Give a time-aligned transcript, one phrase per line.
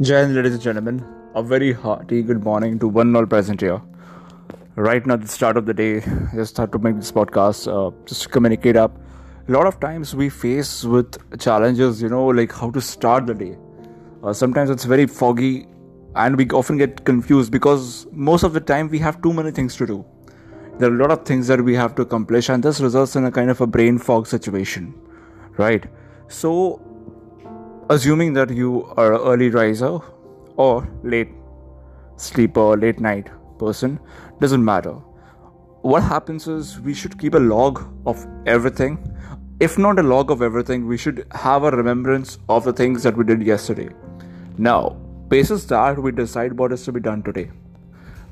[0.00, 1.04] Jai Hind, ladies and gentlemen.
[1.34, 3.82] A very hearty good morning to one all present here.
[4.76, 7.90] Right now, the start of the day, I just start to make this podcast uh,
[8.06, 8.96] just to communicate up.
[9.48, 13.34] A lot of times we face with challenges, you know, like how to start the
[13.34, 13.58] day.
[14.22, 15.66] Uh, sometimes it's very foggy,
[16.14, 19.74] and we often get confused because most of the time we have too many things
[19.78, 20.06] to do.
[20.78, 23.24] There are a lot of things that we have to accomplish, and this results in
[23.24, 24.94] a kind of a brain fog situation,
[25.56, 25.84] right?
[26.28, 26.80] So
[27.90, 29.98] assuming that you are an early riser
[30.56, 31.30] or late
[32.16, 33.28] sleeper, late night
[33.58, 33.98] person,
[34.40, 34.92] doesn't matter.
[35.80, 38.98] What happens is we should keep a log of everything.
[39.58, 43.16] If not a log of everything, we should have a remembrance of the things that
[43.16, 43.88] we did yesterday.
[44.58, 44.90] Now,
[45.28, 47.50] basis that we decide what is to be done today.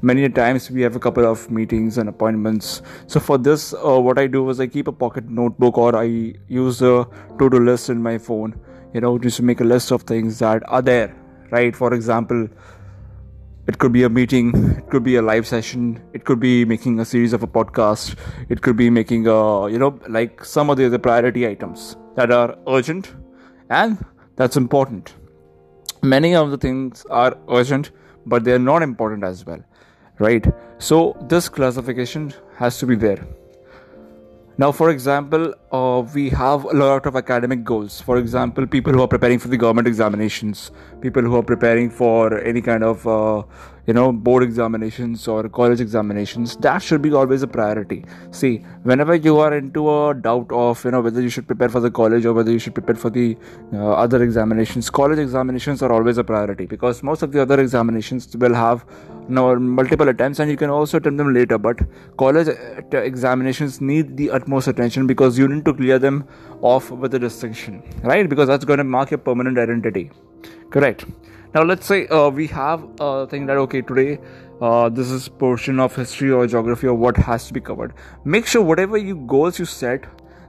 [0.03, 2.83] Many times we have a couple of meetings and appointments.
[3.07, 6.35] So for this, uh, what I do is I keep a pocket notebook or I
[6.47, 7.07] use a
[7.39, 8.55] to-do list in my phone
[8.97, 11.15] you know just to make a list of things that are there
[11.51, 11.77] right?
[11.77, 12.49] For example
[13.69, 16.99] it could be a meeting it could be a live session it could be making
[17.01, 18.17] a series of a podcast
[18.49, 19.39] it could be making a
[19.75, 23.15] you know like some of the other priority items that are urgent
[23.69, 24.05] and
[24.37, 25.15] that's important.
[26.03, 27.91] Many of the things are urgent
[28.25, 29.63] but they are not important as well
[30.19, 30.47] right?
[30.79, 33.27] So this classification has to be there
[34.59, 38.01] now, for example, uh, we have a lot of academic goals.
[38.01, 40.71] For example, people who are preparing for the government examinations,
[41.03, 43.43] people who are preparing for any kind of uh,
[43.87, 49.15] you know board examinations or college examinations that should be always a priority see whenever
[49.15, 52.27] you are into a doubt of you know whether you should prepare for the college
[52.27, 53.37] or whether you should prepare for the
[53.73, 58.37] uh, other examinations college examinations are always a priority because most of the other examinations
[58.37, 58.85] will have
[59.35, 61.79] know, multiple attempts and you can also attempt them later but
[62.17, 66.27] college uh, examinations need the utmost attention because you need to clear them
[66.63, 68.29] off with a distinction right?
[68.29, 70.11] Because that's going to mark your permanent identity
[70.71, 71.05] correct?
[71.55, 74.19] Now let's say uh, we have a thing that okay today
[74.61, 77.93] uh, this is portion of history or geography or what has to be covered.
[78.25, 80.05] Make sure whatever you goals you set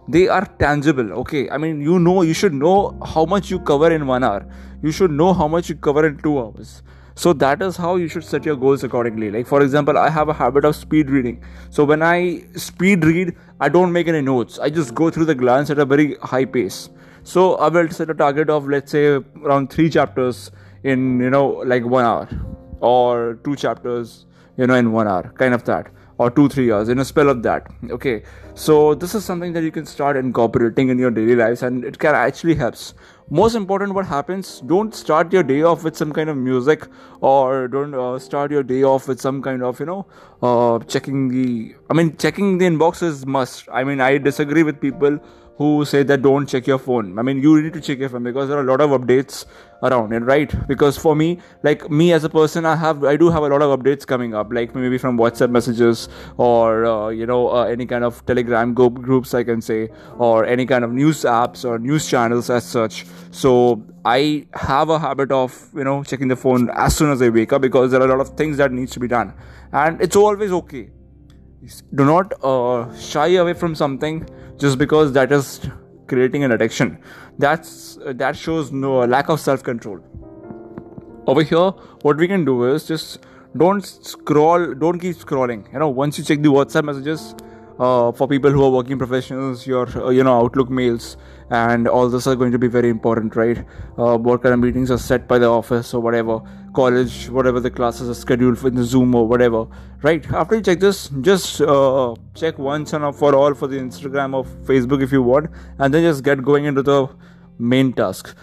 [0.07, 1.49] they are tangible okay?
[1.49, 4.45] I mean you know you should know how much you cover in one hour.
[4.83, 6.83] You should know how much you cover in two hours
[7.21, 9.31] so that is how you should set your goals accordingly.
[9.31, 11.41] Like for example i have a habit of speed reading.
[11.71, 14.59] So when i speed read i don't make any notes.
[14.59, 16.89] I just go through the glance at a very high pace.
[17.23, 19.05] So i will set a target of let's say
[19.47, 20.51] around three chapters
[20.83, 22.29] in you know like one hour
[22.79, 26.89] or two chapters you know in one hour kind of that or two three hours
[26.89, 27.67] in a spell of that.
[27.89, 28.23] Okay.
[28.53, 31.99] So this is something that you can start incorporating in your daily lives and it
[31.99, 32.93] can actually helps
[33.29, 36.87] most important what happens don't start your day off with some kind of music
[37.19, 40.05] or don't uh, start your day off with some kind of you know
[40.41, 43.67] uh, checking the i mean checking the inbox is must.
[43.71, 45.19] I mean i disagree with people
[45.57, 47.17] who say that don't check your phone.
[47.17, 49.45] I mean, you need to check your phone because there are a lot of updates
[49.81, 50.67] around it, right?
[50.67, 53.63] Because for me, like me as a person, I have I do have a lot
[53.63, 57.87] of updates coming up, like maybe from WhatsApp messages or uh, you know uh, any
[57.87, 61.79] kind of Telegram group groups I can say, or any kind of news apps or
[61.79, 63.05] news channels as such.
[63.31, 67.29] So I have a habit of you know checking the phone as soon as I
[67.29, 69.33] wake up because there are a lot of things that needs to be done,
[69.71, 70.91] and it's always okay.
[71.95, 75.61] Do not uh, shy away from something just because that is
[76.07, 76.97] creating an addiction
[77.37, 79.99] that's uh, that shows no lack of self control
[81.27, 83.19] over here what we can do is just
[83.55, 85.71] don't scroll don't keep scrolling.
[85.73, 87.35] You know once you check the whatsapp messages
[87.79, 91.17] uh, for people who are working professionals your uh, you know outlook mails
[91.49, 93.65] and all this are going to be very important right?
[93.97, 96.39] Uh, what kind of meetings are set by the office or whatever
[96.73, 99.65] college whatever the classes are scheduled for in the zoom or whatever
[100.03, 100.29] right?
[100.31, 104.43] After you check this just uh, check once and for all for the instagram or
[104.43, 107.07] facebook if you want and then just get going into the
[107.57, 108.35] main task.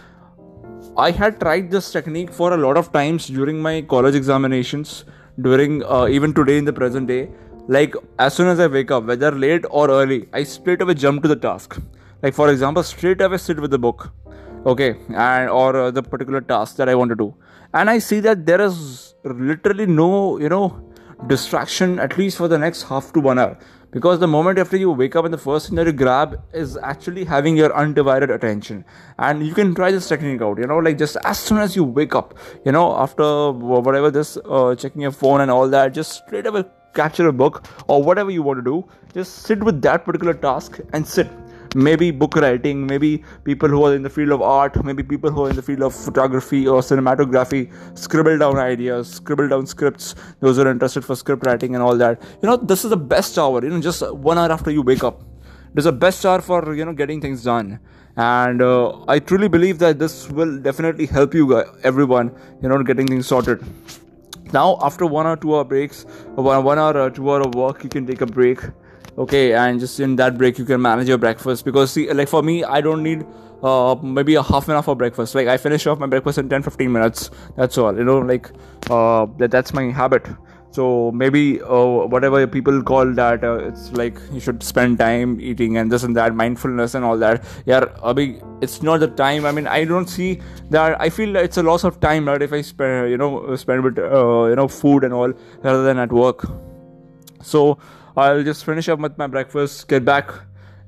[0.97, 5.05] I had tried this technique for a lot of times during my college examinations
[5.41, 7.29] during uh, even today in the present day.
[7.67, 11.23] Like as soon as i wake up whether late or early i straight away jump
[11.23, 11.81] to the task.
[12.23, 14.13] Like for example straight away sit with the book
[14.67, 17.35] okay and or uh, the particular task that i want to do
[17.75, 20.65] and i see that there is literally no you know
[21.27, 23.59] distraction at least for the next half to one hour.
[23.91, 26.77] Because the moment after you wake up and the first thing that you grab is
[26.79, 28.85] actually having your undivided attention.
[29.21, 31.85] And you can try this technique out you know like just as soon as you
[31.85, 32.35] wake up
[32.65, 36.65] you know after whatever this uh, checking your phone and all that just straight away
[36.95, 38.85] capture a book or whatever you want to do.
[39.13, 41.29] Just sit with that particular task and sit
[41.75, 45.45] maybe book writing maybe people who are in the field of art maybe people who
[45.45, 47.63] are in the field of photography or cinematography
[47.99, 51.97] scribble down ideas scribble down scripts those who are interested for script writing and all
[51.97, 52.23] that.
[52.43, 55.05] You know this is the best hour you know just one hour after you wake
[55.05, 55.23] up.
[55.73, 57.81] It is the best hour for you know getting things done.
[58.17, 62.33] And uh, i truly believe that this will definitely help you everyone
[62.63, 63.65] you know getting things sorted.
[64.53, 66.05] Now after one or two hour breaks
[66.37, 68.61] one, one hour or two hour of work you can take a break
[69.17, 71.65] okay and just in that break you can manage your breakfast.
[71.65, 73.27] Because see like for me i don't need
[73.63, 75.35] uh, maybe a half an hour for breakfast.
[75.35, 77.31] Like i finish off my breakfast in 10 15 minutes.
[77.57, 77.97] That's all.
[77.97, 78.51] You know like
[78.91, 80.27] uh, that, that's my habit.
[80.71, 85.77] So maybe uh, whatever people call that uh, it's like you should spend time eating
[85.77, 87.45] and this and that mindfulness and all that.
[87.65, 89.47] Yeah I mean, it's not the time.
[89.47, 90.41] I mean i don't see
[90.71, 91.01] that.
[91.01, 93.99] I feel it's a loss of time right if i spend you know spend with
[93.99, 95.33] uh, you know food and all
[95.63, 96.45] rather than at work.
[97.41, 97.79] So
[98.17, 100.33] i'll just finish up with my breakfast get back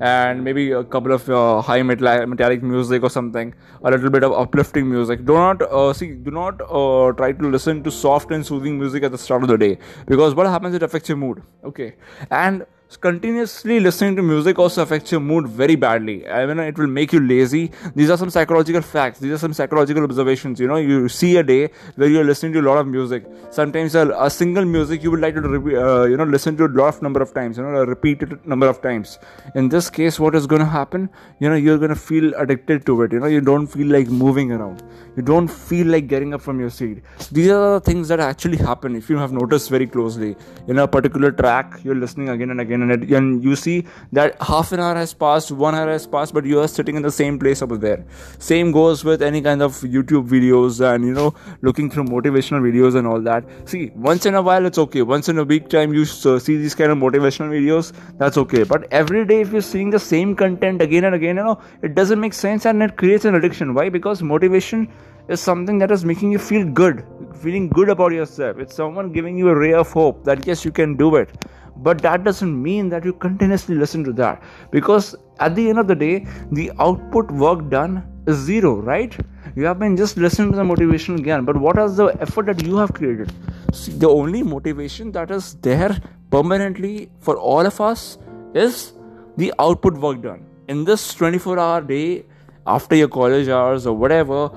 [0.00, 3.54] and maybe a couple of uh, high metallic music or something.
[3.82, 5.24] A little bit of uplifting music.
[5.24, 9.02] Do not uh, see do not uh, try to listen to soft and soothing music
[9.04, 9.78] at the start of the day.
[10.06, 11.42] Because what happens it affects your mood.
[11.64, 11.94] Okay.
[12.30, 16.28] And continuously listening to music also affects your mood very badly.
[16.28, 17.72] I mean, it will make you lazy.
[17.96, 19.18] These are some psychological facts.
[19.18, 20.60] These are some psychological observations.
[20.60, 23.24] You know, you see a day where you're listening to a lot of music.
[23.50, 26.68] Sometimes a, a single music you would like to, uh, you know, listen to a
[26.68, 27.56] lot of number of times.
[27.56, 29.18] You know, a repeated number of times.
[29.56, 31.10] In this case, what is going to happen?
[31.40, 33.12] You know, you're going to feel addicted to it.
[33.12, 34.84] You know, you don't feel like moving around.
[35.16, 37.02] You don't feel like getting up from your seat.
[37.32, 40.36] These are the things that actually happen if you have noticed very closely.
[40.68, 44.40] In a particular track, you're listening again and again and, again and you see that
[44.42, 47.10] half an hour has passed one hour has passed but you are sitting in the
[47.10, 48.04] same place over there.
[48.38, 52.94] Same goes with any kind of youtube videos and you know looking through motivational videos
[52.94, 53.44] and all that.
[53.64, 55.02] See once in a while it's okay.
[55.02, 58.64] Once in a week time you uh, see these kind of motivational videos that's okay.
[58.64, 61.94] But every day if you're seeing the same content again and again you know it
[61.94, 63.74] doesn't make sense and it creates an addiction.
[63.74, 63.88] Why?
[63.88, 64.88] Because motivation
[65.28, 67.04] is something that is making you feel good
[67.36, 68.58] feeling good about yourself.
[68.58, 71.30] It's someone giving you a ray of hope that yes you can do it.
[71.76, 74.42] But that doesn't mean that you continuously listen to that.
[74.70, 79.16] Because at the end of the day the output work done is zero right?
[79.54, 81.44] You have been just listening to the motivation again.
[81.44, 83.32] But what is the effort that you have created?
[83.72, 86.00] See, the only motivation that is there
[86.30, 88.18] permanently for all of us
[88.54, 88.92] is
[89.36, 90.46] the output work done.
[90.68, 92.24] In this 24 hour day
[92.66, 94.50] after your college hours or whatever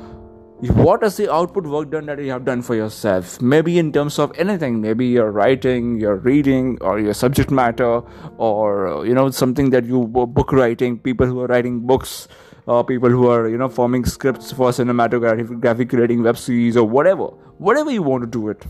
[0.67, 3.41] what is the output work done that you have done for yourself?
[3.41, 4.81] Maybe in terms of anything.
[4.81, 8.01] Maybe your writing your reading or your subject matter
[8.37, 10.99] or you know something that you book writing.
[10.99, 12.27] People who are writing books
[12.67, 16.83] uh, people who are you know forming scripts for cinematographic graphic creating web series or
[16.83, 17.27] whatever.
[17.57, 18.65] Whatever you want to do it.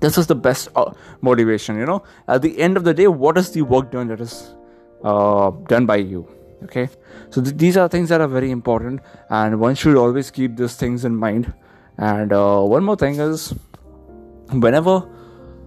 [0.00, 2.04] This is the best uh, motivation you know?
[2.28, 4.54] At the end of the day what is the work done that is
[5.02, 6.28] uh, done by you
[6.64, 6.88] okay?
[7.30, 10.76] So th- these are things that are very important and one should always keep these
[10.76, 11.52] things in mind.
[11.98, 13.54] And uh, one more thing is
[14.52, 15.08] whenever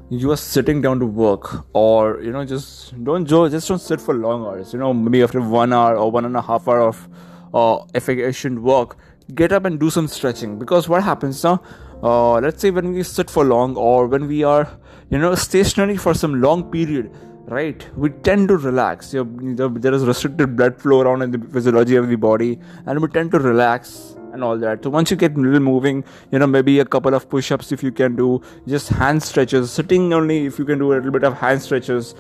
[0.10, 4.14] you are sitting down to work or you know just don't just don't sit for
[4.14, 7.08] long hours you know maybe after one hour or one and a half hour of
[7.54, 8.98] uh, efficient work
[9.34, 10.60] get up and do some stretching.
[10.60, 11.62] Because what happens now
[12.04, 14.70] uh, let's say when we sit for long or when we are
[15.10, 17.12] you know stationary for some long period
[17.48, 17.88] right?
[17.98, 19.12] We tend to relax.
[19.12, 23.32] There is restricted blood flow around in the physiology of the body and we tend
[23.32, 24.84] to relax and all that.
[24.84, 27.84] So once you get a little moving you know maybe a couple of push-ups if
[27.84, 31.24] you can do just hand stretches sitting only if you can do a little bit
[31.24, 32.16] of hand stretches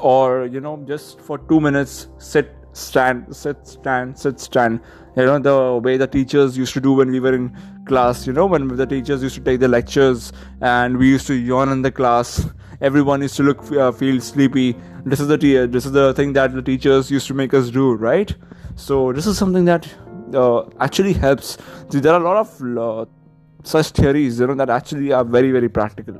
[0.00, 4.80] or you know just for two minutes sit stand sit stand sit stand.
[5.16, 8.32] You know the way the teachers used to do when we were in class you
[8.32, 11.82] know when the teachers used to take the lectures and we used to yawn in
[11.82, 12.48] the class
[12.80, 14.76] everyone used to look uh, feel sleepy.
[15.04, 17.70] This is the t- this is the thing that the teachers used to make us
[17.70, 18.34] do right?
[18.76, 19.88] So this is something that
[20.34, 21.58] uh, actually helps.
[21.90, 23.06] See, there are a lot of uh,
[23.62, 26.16] such theories you know that actually are very very practical.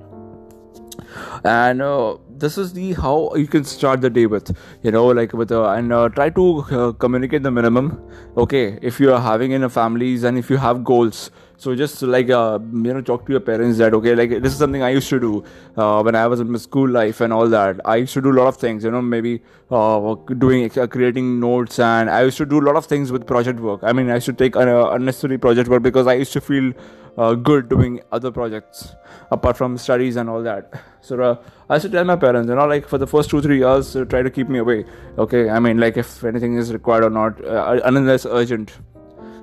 [1.45, 4.51] And uh, this is the how you can start the day with
[4.83, 7.93] you know like with uh, and uh, try to uh, communicate the minimum.
[8.37, 11.31] Okay if you are having in a families and if you have goals
[11.61, 14.59] so just like uh, you know talk to your parents that okay like this is
[14.59, 15.45] something i used to do
[15.77, 17.81] uh, when i was in my school life and all that.
[17.85, 21.39] I used to do a lot of things you know maybe uh, doing uh, creating
[21.39, 23.81] notes and i used to do a lot of things with project work.
[23.83, 26.73] I mean i used to take uh, unnecessary project work because i used to feel
[27.17, 28.95] uh, good doing other projects
[29.31, 30.83] apart from studies and all that.
[31.01, 31.37] So uh,
[31.69, 33.95] i used to tell my parents you know like for the first two three years
[33.97, 34.85] uh, try to keep me away.
[35.19, 38.73] Okay i mean like if anything is required or not uh, unless urgent.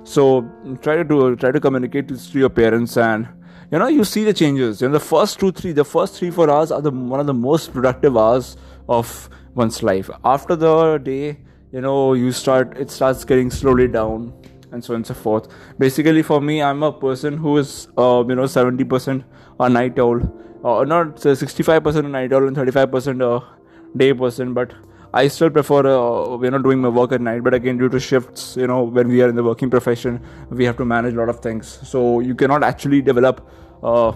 [0.04, 0.48] So
[0.82, 3.28] try to do try to communicate to your parents and
[3.70, 4.80] you know you see the changes.
[4.80, 7.26] You know the first two three the first three four hours are the one of
[7.26, 8.56] the most productive hours
[8.88, 10.10] of one's life.
[10.24, 11.38] After the day
[11.72, 14.32] you know you start it starts getting slowly down
[14.72, 15.48] and so on and so forth
[15.78, 19.24] basically for me i'm a person who is uh, you know 70%
[19.60, 20.20] a night owl
[20.62, 24.74] or uh, not 65% a night owl and 35% a day person but
[25.12, 27.42] I still prefer uh, you know doing my work at night.
[27.42, 30.20] But again, due to shifts, you know, when we are in the working profession,
[30.50, 31.78] we have to manage a lot of things.
[31.88, 33.48] So you cannot actually develop
[33.82, 34.12] uh,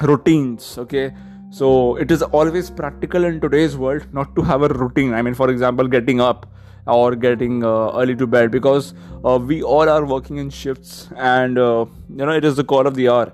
[0.00, 0.78] routines.
[0.78, 1.14] Okay.
[1.50, 5.14] So it is always practical in today's world not to have a routine.
[5.14, 6.46] I mean, for example, getting up
[6.86, 8.94] or getting uh, early to bed because
[9.24, 12.86] uh, we all are working in shifts and uh, you know it is the call
[12.86, 13.32] of the hour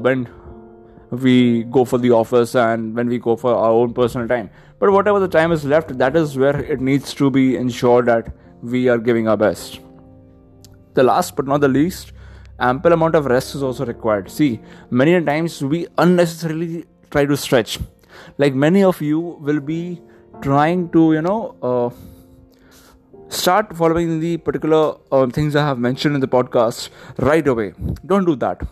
[0.00, 0.28] when
[1.10, 4.50] we go for the office and when we go for our own personal time.
[4.78, 8.34] But whatever the time is left that is where it needs to be ensured that
[8.62, 9.80] we are giving our best.
[10.94, 12.12] The last but not the least
[12.58, 14.30] ample amount of rest is also required.
[14.30, 17.78] See many times we unnecessarily try to stretch.
[18.38, 20.00] Like many of you will be
[20.42, 21.90] trying to you know uh,
[23.28, 27.72] start following the particular uh, things i have mentioned in the podcast right away.
[28.04, 28.62] Don't do that.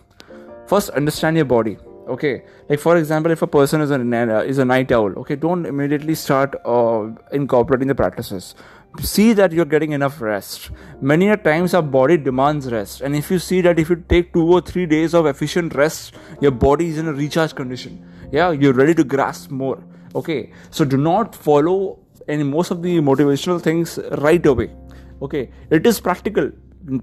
[0.67, 2.45] First understand your body okay?
[2.69, 6.15] Like for example if a person is a is a night owl okay don't immediately
[6.15, 8.55] start uh, incorporating the practices.
[9.01, 10.71] See that you're getting enough rest.
[11.01, 14.33] Many a times our body demands rest and if you see that if you take
[14.33, 18.07] two or three days of efficient rest your body is in a recharge condition.
[18.31, 19.83] Yeah you're ready to grasp more
[20.15, 20.53] okay?
[20.71, 24.71] So do not follow any most of the motivational things right away.
[25.23, 26.51] Okay it is practical.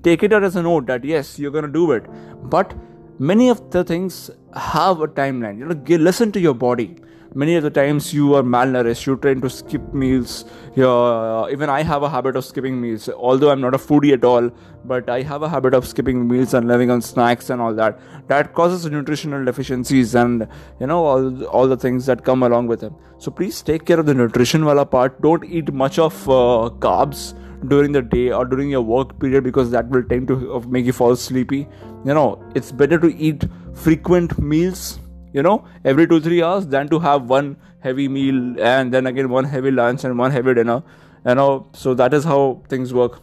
[0.03, 2.05] Take it as a note that yes you're gonna do it.
[2.43, 2.73] But
[3.19, 5.57] many of the things have a timeline.
[5.59, 6.97] You know listen to your body
[7.33, 10.45] many of the times you are malnourished you're trying to skip meals.
[10.77, 13.09] Uh, even i have a habit of skipping meals.
[13.09, 14.49] Although i'm not a foodie at all
[14.85, 17.99] but i have a habit of skipping meals and living on snacks and all that.
[18.27, 20.47] That causes nutritional deficiencies and
[20.79, 22.91] you know all, all the things that come along with it.
[23.17, 25.21] So please take care of the nutrition wala part.
[25.21, 27.33] Don't eat much of uh, carbs
[27.67, 30.93] during the day or during your work period because that will tend to make you
[30.93, 31.67] fall sleepy.
[32.03, 34.99] You know it's better to eat frequent meals
[35.33, 39.29] you know every 2 3 hours than to have one heavy meal and then again
[39.29, 40.81] one heavy lunch and one heavy dinner
[41.25, 43.19] you know so that is how things work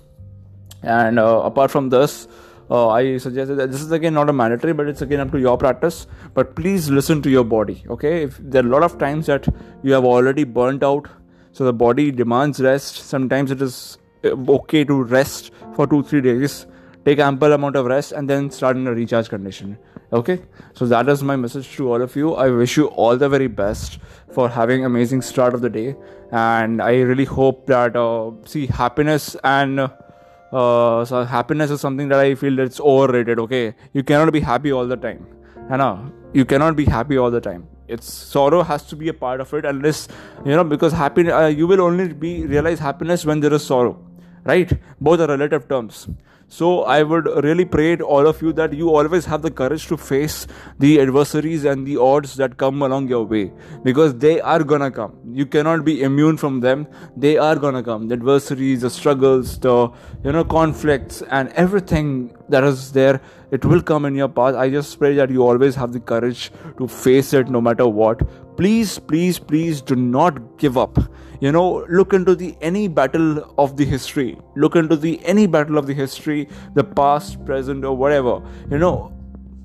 [0.82, 2.28] and uh, apart from this
[2.70, 5.38] uh, I suggest that this is again not a mandatory, but it's again up to
[5.38, 6.06] your practice.
[6.34, 7.84] But please listen to your body.
[7.88, 9.48] Okay, if there are a lot of times that
[9.82, 11.08] you have already burnt out,
[11.52, 12.96] so the body demands rest.
[12.96, 16.66] Sometimes it is uh, okay to rest for two three days
[17.08, 19.78] take ample amount of rest and then start in a recharge condition
[20.12, 20.40] okay?
[20.74, 22.34] So that is my message to all of you.
[22.34, 23.98] I wish you all the very best
[24.32, 25.96] for having amazing start of the day.
[26.30, 32.18] And i really hope that uh, see happiness and uh, so happiness is something that
[32.18, 33.74] i feel that's overrated okay?
[33.92, 35.26] You cannot be happy all the time.
[35.68, 37.66] Hannah, you cannot be happy all the time.
[37.86, 40.08] It's sorrow has to be a part of it unless
[40.44, 43.98] you know because happiness uh, you will only be realize happiness when there is sorrow
[44.44, 44.72] right?
[45.00, 46.06] Both are relative terms
[46.48, 49.86] so I would really pray to all of you that you always have the courage
[49.88, 50.46] to face
[50.78, 53.52] the adversaries and the odds that come along your way
[53.82, 55.12] because they are gonna come.
[55.30, 56.86] You cannot be immune from them.
[57.16, 58.08] They are gonna come.
[58.08, 59.90] The adversaries, the struggles, the
[60.24, 64.54] you know conflicts and everything that is there, it will come in your path.
[64.54, 68.26] I just pray that you always have the courage to face it no matter what.
[68.56, 70.98] Please, please, please do not give up
[71.40, 74.38] you know look into the any battle of the history.
[74.56, 78.42] Look into the any battle of the history the past present or whatever.
[78.70, 79.12] You know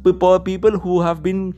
[0.03, 1.55] people who have been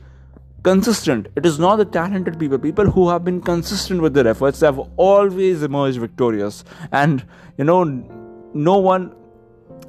[0.62, 1.28] consistent.
[1.36, 4.78] It is not the talented people people who have been consistent with their efforts have
[4.96, 6.64] always emerged victorious.
[6.92, 7.24] And
[7.58, 7.84] you know
[8.54, 9.14] no one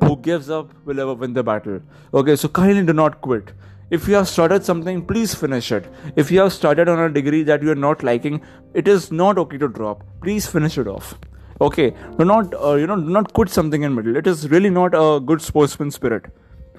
[0.03, 1.81] who gives up will ever win the battle.
[2.13, 3.53] Okay so kindly do not quit
[3.89, 5.85] if you have started something please finish it.
[6.15, 8.41] If you have started on a degree that you are not liking
[8.73, 10.03] it is not okay to drop.
[10.21, 11.15] Please finish it off.
[11.61, 14.15] Okay do not uh, you know do not quit something in middle.
[14.15, 16.25] It is really not a good sportsman spirit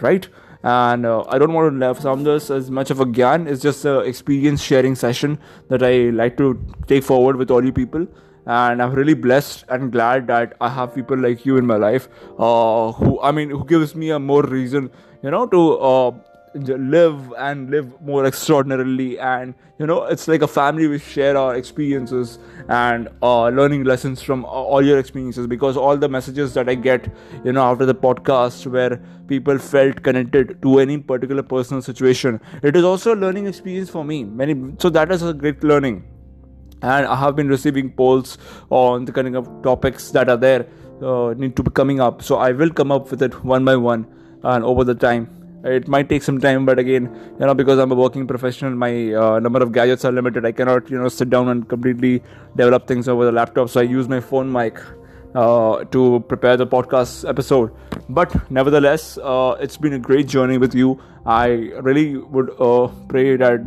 [0.01, 0.29] right?
[0.63, 3.49] And uh, i don't want to sound this as much of a gyan.
[3.49, 5.39] It's just an experience sharing session
[5.69, 6.49] that i like to
[6.87, 8.07] take forward with all you people.
[8.47, 12.09] And i'm really blessed and glad that i have people like you in my life
[12.39, 14.91] uh, who i mean who gives me a more reason
[15.23, 15.61] you know to
[15.91, 16.13] uh,
[16.55, 19.19] live and live more extraordinarily.
[19.19, 22.39] And you know it's like a family we share our experiences
[22.69, 25.47] and uh, learning lessons from all your experiences.
[25.47, 27.11] Because all the messages that i get
[27.45, 32.77] you know after the podcast where people felt connected to any particular personal situation it
[32.77, 34.25] is also a learning experience for me.
[34.25, 36.05] Many so that is a great learning.
[36.83, 38.39] And i have been receiving polls
[38.71, 40.67] on the kind of topics that are there
[41.03, 42.23] uh, need to be coming up.
[42.23, 44.07] So i will come up with it one by one
[44.43, 47.05] and over the time it might take some time but again
[47.39, 50.47] you know because i'm a working professional my uh, number of gadgets are limited.
[50.47, 52.23] I cannot you know sit down and completely
[52.57, 53.69] develop things over the laptop.
[53.69, 54.79] So i use my phone mic
[55.35, 57.73] uh, to prepare the podcast episode.
[58.09, 61.01] But nevertheless uh, it's been a great journey with you.
[61.27, 61.49] I
[61.81, 63.61] really would uh, pray that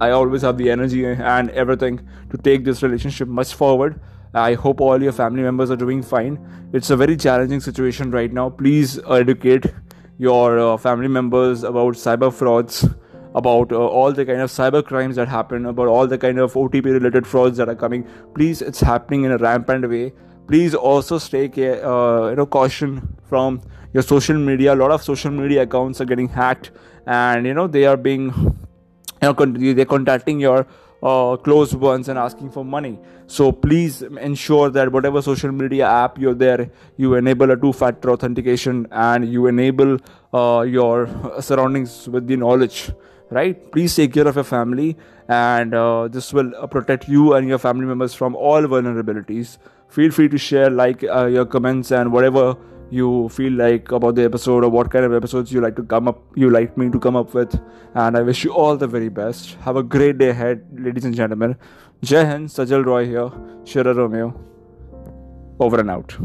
[0.00, 4.00] i always have the energy and everything to take this relationship much forward.
[4.34, 6.38] I hope all your family members are doing fine.
[6.72, 8.50] It's a very challenging situation right now.
[8.50, 9.66] Please educate
[10.18, 12.86] your uh, family members about cyber frauds,
[13.34, 16.52] about uh, all the kind of cyber crimes that happen, about all the kind of
[16.54, 18.06] OTP related frauds that are coming.
[18.34, 20.12] Please, it's happening in a rampant way.
[20.46, 23.60] Please also stay uh, you know caution from
[23.92, 24.74] your social media.
[24.74, 26.70] A lot of social media accounts are getting hacked,
[27.06, 28.32] and you know they are being
[29.22, 30.66] you know they're contacting your
[31.04, 32.98] uh, close ones and asking for money.
[33.26, 38.10] So please ensure that whatever social media app you're there you enable a two factor
[38.10, 39.98] authentication and you enable
[40.32, 41.08] uh, your
[41.40, 42.90] surroundings with the knowledge
[43.30, 43.70] right?
[43.72, 44.96] Please take care of your family
[45.28, 49.58] and uh, this will uh, protect you and your family members from all vulnerabilities.
[49.88, 52.56] Feel free to share like uh, your comments and whatever
[52.98, 56.08] you feel like about the episode or what kind of episodes you like to come
[56.12, 57.58] up you like me to come up with.
[57.94, 59.54] And i wish you all the very best.
[59.68, 61.56] Have a great day ahead ladies and gentlemen.
[62.02, 63.30] Jai hind sajal roy here.
[63.64, 64.32] Shira romeo.
[65.60, 66.18] Over and out